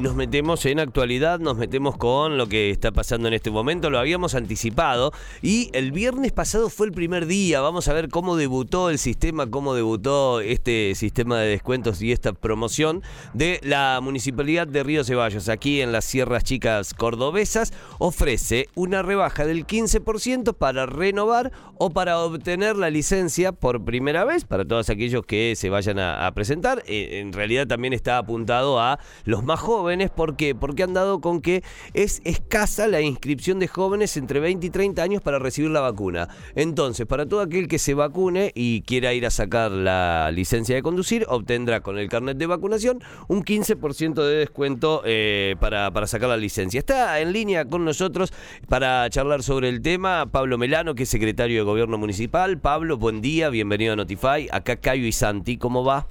[0.00, 3.98] Nos metemos en actualidad, nos metemos con lo que está pasando en este momento, lo
[3.98, 5.12] habíamos anticipado
[5.42, 9.50] y el viernes pasado fue el primer día, vamos a ver cómo debutó el sistema,
[9.50, 13.02] cómo debutó este sistema de descuentos y esta promoción
[13.34, 19.44] de la Municipalidad de Río Ceballos, aquí en las Sierras Chicas Cordobesas, ofrece una rebaja
[19.44, 25.26] del 15% para renovar o para obtener la licencia por primera vez, para todos aquellos
[25.26, 29.60] que se vayan a, a presentar, Eh, en realidad también está apuntado a los más
[29.60, 30.54] jóvenes, ¿por qué?
[30.54, 31.62] Porque han dado con que
[31.94, 36.28] es escasa la inscripción de jóvenes entre 20 y 30 años para recibir la vacuna.
[36.54, 40.82] Entonces, para todo aquel que se vacune y quiera ir a sacar la licencia de
[40.82, 46.28] conducir, obtendrá con el carnet de vacunación un 15% de descuento eh, para, para sacar
[46.28, 46.78] la licencia.
[46.78, 48.32] Está en línea con nosotros
[48.68, 52.58] para charlar sobre el tema Pablo Melano, que es secretario de Gobierno Municipal.
[52.58, 54.48] Pablo, buen día, bienvenido a Notify.
[54.52, 56.06] Acá Cayo y Santi, ¿cómo va?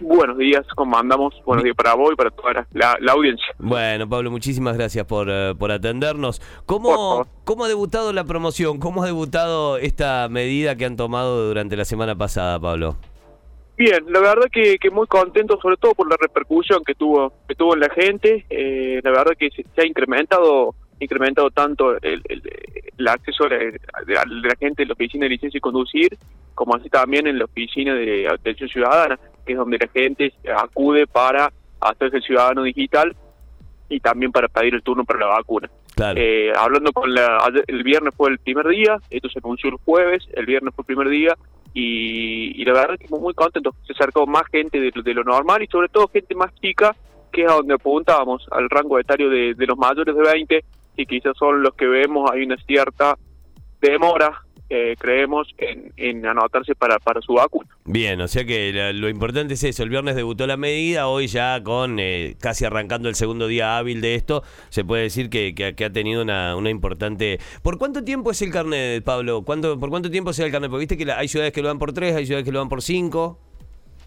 [0.00, 1.34] Buenos días, ¿cómo andamos?
[1.44, 3.46] Buenos días para vos y para toda la, la- la audiencia.
[3.58, 6.40] Bueno, Pablo, muchísimas gracias por, eh, por atendernos.
[6.66, 7.26] ¿Cómo.
[7.44, 8.78] ¿Cómo ha debutado la promoción?
[8.78, 12.96] ¿Cómo ha debutado esta medida que han tomado durante la semana pasada, Pablo?
[13.76, 17.54] Bien, la verdad que, que muy contento, sobre todo por la repercusión que tuvo que
[17.54, 18.44] tuvo en la gente.
[18.50, 22.42] Eh, la verdad que se, se ha incrementado incrementado tanto el, el-
[22.96, 23.56] el acceso de,
[24.06, 26.16] de la, de la gente en la oficina de licencia y conducir,
[26.54, 31.06] como así también en la oficina de atención ciudadana, que es donde la gente acude
[31.06, 33.14] para hacerse ciudadano digital
[33.88, 35.70] y también para pedir el turno para la vacuna.
[35.94, 36.18] Claro.
[36.18, 40.26] Eh, hablando con la, el viernes fue el primer día, esto se anunció el jueves,
[40.32, 41.36] el viernes fue el primer día
[41.74, 45.62] y, y la verdad que muy contento, se acercó más gente de, de lo normal
[45.62, 46.94] y sobre todo gente más chica,
[47.30, 50.64] que es a donde apuntábamos, al rango etario de, de los mayores de 20,
[50.96, 53.16] y quizás son los que vemos, hay una cierta
[53.80, 54.42] demora,
[54.74, 57.68] eh, creemos, en, en anotarse para, para su vacuna.
[57.84, 59.82] Bien, o sea que la- lo importante es eso.
[59.82, 64.00] El viernes debutó la medida, hoy ya con eh, casi arrancando el segundo día hábil
[64.00, 67.38] de esto, se puede decir que, que- que ha tenido una, una importante...
[67.62, 69.42] ¿Por cuánto tiempo es el carnet, Pablo?
[69.42, 70.70] ¿Cuánto, ¿Por cuánto tiempo sea el carnet?
[70.70, 72.58] Porque viste que la- hay ciudades que lo dan por tres, hay ciudades que lo
[72.60, 73.38] dan por cinco.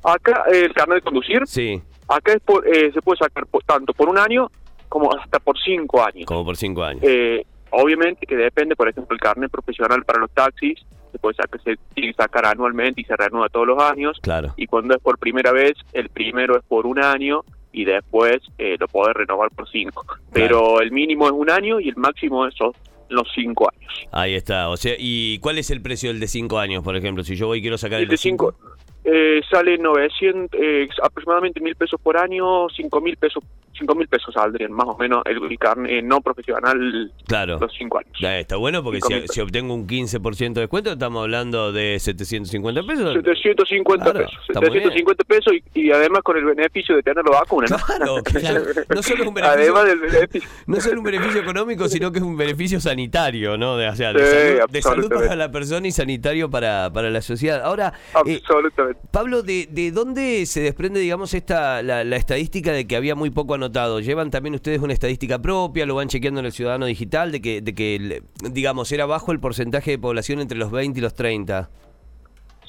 [0.04, 3.64] Acá eh, el carnet de conducir, Sí, acá es por, eh, se puede sacar por-
[3.64, 4.52] tanto por un año
[4.90, 6.26] como hasta por cinco años.
[6.26, 7.02] como por cinco años.
[7.04, 7.44] Eh,
[7.76, 10.80] obviamente que depende, por ejemplo, el carnet profesional para los taxis,
[11.12, 14.18] se puede sacar, se sacar anualmente y se renueva todos los años.
[14.22, 14.54] Claro.
[14.58, 18.76] Y cuando es por primera vez, el primero es por un año y después eh,
[18.80, 20.06] lo podés renovar por cinco.
[20.32, 22.72] Pero el mínimo es un año y el máximo es son
[23.10, 23.94] los cinco años.
[24.12, 24.70] Ahí está.
[24.70, 27.24] O sea, ¿y cuál es el precio del de cinco años, por ejemplo?
[27.24, 28.56] Si yo voy y quiero sacar el, El de cinco
[29.06, 33.44] eh, sale 900, eh, aproximadamente mil pesos por año, cinco mil pesos,
[33.78, 37.60] cinco mil pesos saldrían más o menos el, el carnet no profesional Claro.
[37.60, 38.12] los cinco años.
[38.20, 39.00] Ya está bueno porque
[39.30, 43.14] si, obtengo un 15% de descuento, estamos hablando de 750 pesos.
[43.14, 44.40] 750 Claro, pesos.
[44.48, 47.68] está muy 750 pesos y, y además con el beneficio de tener la vacuna.
[47.70, 47.78] ¿no?
[47.78, 48.62] Claro, claro.
[48.94, 50.50] No solo es un beneficio, Además del beneficio.
[50.68, 53.78] no solo un beneficio económico, sino que es un beneficio sanitario, ¿no?
[53.78, 57.10] De, o sea, Sí, de, salud, de salud para la persona y sanitario para, para
[57.10, 57.62] la sociedad.
[57.64, 57.94] Ahora,
[58.26, 58.95] eh, Absolutamente.
[59.12, 63.30] Pablo, ¿de, ¿de dónde se desprende, digamos, esta la, la estadística de que había muy
[63.30, 64.00] poco anotado?
[64.00, 65.86] ¿Llevan también ustedes una estadística propia?
[65.86, 67.32] ¿Lo van chequeando en el Ciudadano Digital?
[67.32, 71.02] De que, de que digamos, era bajo el porcentaje de población entre los 20 y
[71.02, 71.70] los 30.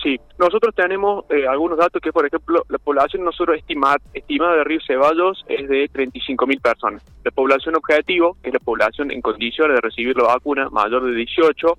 [0.02, 4.64] Sí, nosotros tenemos eh, algunos datos que, por ejemplo, la población nosotros estima, estimada de
[4.64, 7.02] Río Ceballos es de 35 mil personas.
[7.24, 11.12] La población objetivo, que es la población en condiciones de recibir la vacuna mayor de
[11.12, 11.78] 18,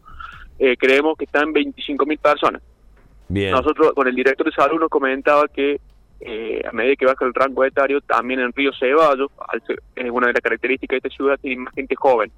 [0.59, 2.61] eh, creemos que está en 25 mil personas.
[3.29, 3.51] Bien.
[3.51, 5.79] Nosotros, con el director de salud, nos comentaba que
[6.19, 9.29] eh, a medida que baja el rango etario, también en Río Ceballos,
[9.95, 12.31] es una de las características de esta ciudad, tiene más gente joven.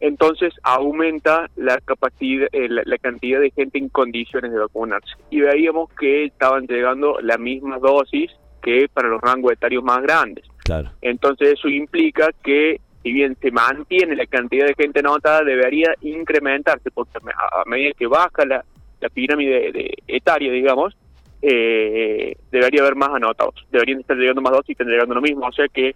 [0.00, 5.14] Entonces aumenta la capacidad, eh, la, la cantidad de gente en condiciones de vacunarse.
[5.30, 8.30] Y veíamos que estaban llegando la misma dosis
[8.62, 10.44] que para los rangos etarios más grandes.
[10.64, 10.90] Claro.
[11.00, 16.90] Entonces eso implica que si bien se mantiene la cantidad de gente anotada, debería incrementarse,
[16.90, 18.64] porque a medida que baja la,
[19.00, 20.96] la pirámide de- etaria, digamos,
[21.42, 23.54] eh, debería haber más anotados.
[23.70, 25.46] Deberían estar llegando más dosis y están llegando lo mismo.
[25.46, 25.94] O sea que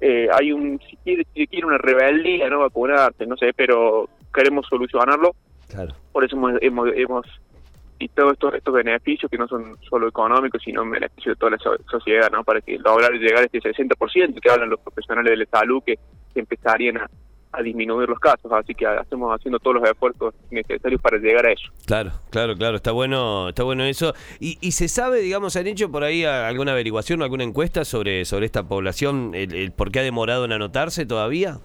[0.00, 4.66] eh, hay un, si quiere, si quiere una rebeldía, no vacunarse, no sé, pero queremos
[4.68, 5.34] solucionarlo.
[5.68, 5.94] Claro.
[6.12, 7.26] Por eso hemos, hemos, hemos
[7.98, 11.50] y todos estos, estos beneficios que no son solo económicos, sino en beneficio de toda
[11.52, 12.42] la so- sociedad, ¿no?
[12.42, 15.96] Para que lograr llegar a este 60% que hablan los profesionales de la salud que,
[16.32, 17.10] que empezarían a,
[17.52, 18.50] a disminuir los casos.
[18.52, 21.70] Así que hacemos haciendo todos los esfuerzos necesarios para llegar a eso.
[21.86, 24.14] Claro, claro, claro, está bueno, está bueno eso.
[24.38, 28.24] Y, y se sabe, digamos, han hecho por ahí alguna averiguación o alguna encuesta sobre,
[28.24, 31.58] sobre esta población, el, el por qué ha demorado en anotarse todavía.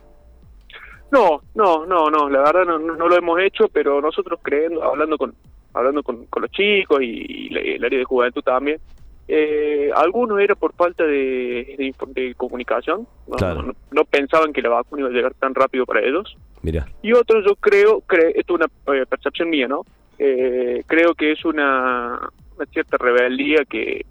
[1.12, 5.18] No, no, no, no, la verdad no, no lo hemos hecho, pero nosotros creyendo, hablando
[5.18, 5.34] con
[5.76, 8.80] hablando con, con los chicos y, el área de juventud también,
[9.28, 13.08] eh, algunos era por falta de, de, comunicación,
[13.92, 16.38] no, pensaban que la vacuna iba a llegar tan rápido para ellos.
[16.62, 16.88] Mira.
[17.02, 19.82] Y otros yo creo, creo esto es una eh, percepción mía, ¿no?
[20.20, 22.20] Eh, creo que es una,
[22.56, 24.06] una cierta rebeldía que,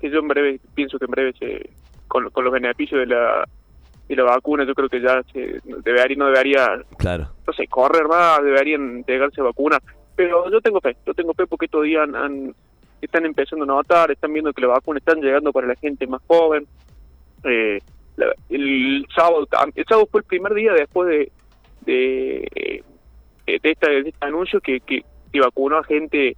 [0.00, 1.70] que yo en breve, pienso que en breve se,
[2.06, 3.44] con, con los beneficios de la
[4.08, 8.06] y la vacuna yo creo que ya se debería no debería claro no sé correr
[8.08, 9.80] más deberían llegarse a vacunar
[10.16, 12.54] pero yo tengo fe yo tengo fe porque estos días han,
[13.06, 16.22] están empezando a notar están viendo que las vacunas están llegando para la gente más
[16.26, 16.66] joven.
[17.44, 17.80] Eh,
[18.50, 21.32] el sábado el sábado fue el primer día después de
[21.86, 22.82] de, eh,
[23.46, 25.02] de, este anuncio que, que,
[25.40, 26.36] vacunó a gente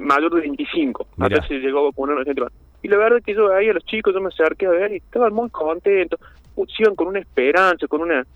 [0.00, 2.52] mayor de 25 a veces llegó a vacunar a gente más.
[2.82, 4.92] Y la verdad es que yo ahí a los chicos yo me acerqué a ver
[4.92, 6.20] y estaban muy contentos.
[6.78, 8.26] Iban con una esperanza, con una,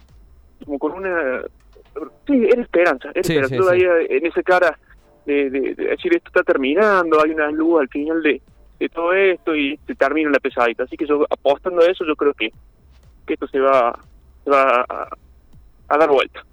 [0.64, 1.42] como con una,
[2.26, 3.56] sí, era esperanza, era esperanza.
[4.08, 4.78] en esa cara
[5.34, 8.40] de, decir esto está terminando, hay una luz al final de,
[8.78, 10.84] de todo esto y se termina la pesadita.
[10.84, 12.50] Así que yo apostando a eso, yo creo que,
[13.26, 13.98] que esto se va,
[14.44, 14.86] se va
[15.88, 16.44] a dar vuelta.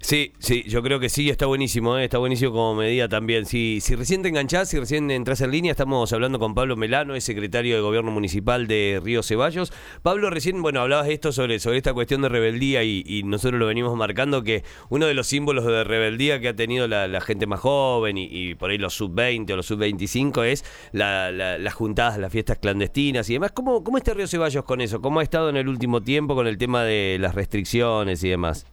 [0.00, 2.04] Sí, sí, yo creo que sí, está buenísimo, ¿eh?
[2.04, 3.46] está buenísimo como medida también.
[3.46, 7.14] Si, si recién te enganchás, si recién entras en línea, estamos hablando con Pablo Melano,
[7.14, 9.72] es secretario de Gobierno Municipal de Río Ceballos.
[10.02, 13.96] Pablo, recién, bueno, hablabas esto sobre, sobre esta cuestión de rebeldía y, nosotros lo venimos
[13.96, 18.16] marcando, que uno de los símbolos de rebeldía que ha tenido la, gente más joven
[18.16, 23.34] y, por ahí los sub-20 o los sub-25 es las juntadas, las fiestas clandestinas y
[23.34, 23.50] demás.
[23.52, 25.02] ¿Cómo, ¿Cómo está Río Ceballos con eso?
[25.02, 28.66] ¿Cómo ha estado en el último tiempo con el tema de las restricciones y demás?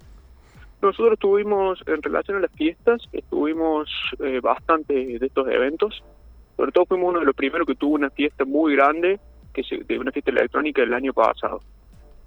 [0.85, 3.89] Nosotros tuvimos, en relación a las fiestas, estuvimos
[4.23, 6.03] eh, bastante de estos eventos.
[6.55, 9.19] Sobre todo fuimos uno de los primeros que tuvo una fiesta muy grande,
[9.51, 11.59] que es de una fiesta electrónica del año pasado.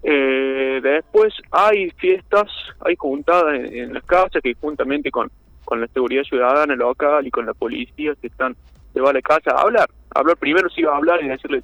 [0.02, 2.49] Eh, después hay fiestas,
[2.81, 5.31] hay juntadas en, las casas que juntamente con,
[5.64, 8.56] con la seguridad ciudadana local y con la policía que están
[8.93, 9.88] se va a la casa a hablar.
[10.16, 11.62] hablar primero sí va a hablar y decirle,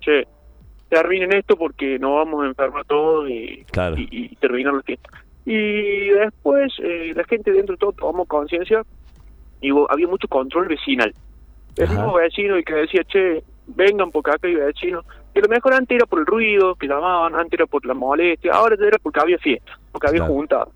[0.00, 0.26] che,
[0.88, 3.66] terminen esto porque no vamos a enfermar todos y,
[3.96, 5.10] y, y terminar la fiesta.
[5.50, 8.82] Y después eh, la gente dentro de todo tomó conciencia
[9.62, 11.10] y había mucho control vecinal.
[11.74, 15.06] El mismo vecino y que decía, che, vengan porque acá hay vecinos.
[15.34, 18.52] Y lo mejor antes era por el ruido que llamaban, antes era por la molestia,
[18.52, 20.70] ahora era porque había fiesta, porque había juntado.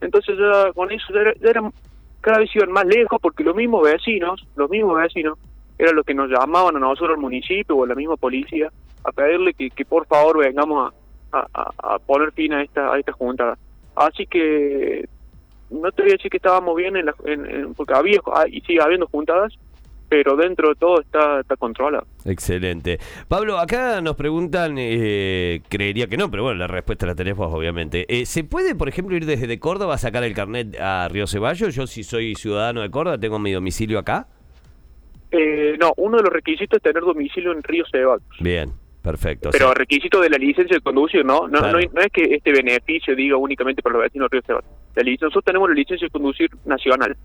[0.00, 1.72] Entonces ya con eso ya, eran,
[2.20, 5.38] cada vez iban más lejos porque los mismos vecinos, los mismos vecinos,
[5.78, 8.72] eran los que nos llamaban a nosotros al municipio o a la misma policía
[9.04, 10.92] a pedirle que, que por favor vengamos
[11.30, 13.56] a, a, poner fin a esta, a esta juntada.
[13.96, 15.08] Así que
[15.70, 18.60] no te voy a decir que estábamos bien en, la, en, porque había ah, y
[18.60, 19.52] sigue habiendo juntadas,
[20.08, 22.06] pero dentro de todo está, está controlado.
[22.24, 22.98] Excelente.
[23.26, 28.06] Pablo, acá nos preguntan, eh, creería que no, pero bueno, la respuesta la tenemos obviamente.
[28.08, 31.74] Eh, ¿Se puede, por ejemplo, ir desde Córdoba a sacar el carnet a Río Ceballos?
[31.74, 34.28] Yo si soy ciudadano de Córdoba, tengo mi domicilio acá.
[35.32, 38.22] Eh, no, uno de los requisitos es tener domicilio en Río Ceballos.
[38.40, 38.72] Bien.
[39.06, 39.50] Perfecto.
[39.52, 41.46] Pero requisito de la licencia de conducir, ¿no?
[41.46, 44.60] No, no, es que este beneficio diga únicamente para los vecinos de Río.
[44.96, 47.16] La licencia, nosotros tenemos la licencia de conducir nacional.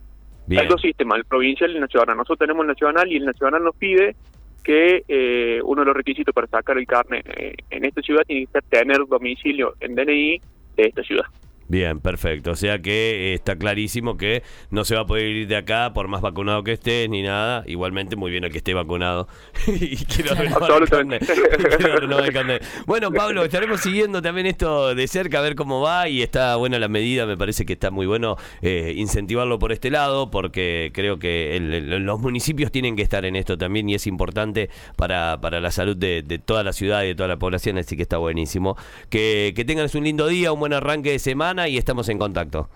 [0.52, 2.18] Hay dos sistemas, el provincial y el nacional.
[2.18, 4.16] Nosotros tenemos el nacional y el nacional nos pide
[4.64, 8.46] que eh, uno de los requisitos para sacar el carne eh, en esta ciudad tiene
[8.46, 10.40] que ser tener domicilio en DNI
[10.78, 11.26] de esta ciudad.
[11.72, 12.52] Bien, perfecto.
[12.52, 15.94] O sea que eh, está clarísimo que no se va a poder ir de acá
[15.94, 17.64] por más vacunado que estés ni nada.
[17.66, 19.30] Igualmente, muy bien el que esté vacunado.
[19.68, 20.36] y quiero
[22.86, 26.10] Bueno, Pablo, estaremos siguiendo también esto de cerca, a ver cómo va.
[26.10, 27.26] Y está buena la medida.
[27.26, 31.58] Me parece que está muy bueno eh, incentivarlo por este lado, porque creo que
[32.02, 35.96] los municipios tienen que estar en esto también y es importante para, para la salud
[35.96, 37.78] de, toda la ciudad y de toda la población.
[37.78, 38.76] Así que está buenísimo.
[39.10, 41.20] Que, que tengan un lindo día, un buen arranque de
[41.62, 42.70] semana y estamos en contacto.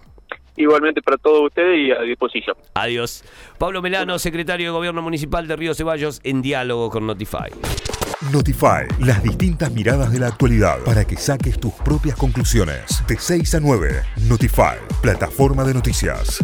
[0.57, 2.55] Igualmente para todos ustedes y a disposición.
[2.75, 3.23] Adiós.
[3.57, 7.51] Pablo Melano, secretario de Gobierno Municipal de Río Ceballos, en diálogo con Notify.
[8.31, 13.05] Notify, las distintas miradas de la actualidad para que saques tus propias conclusiones.
[13.07, 16.41] De 6 a 9, Notify, plataforma de noticias.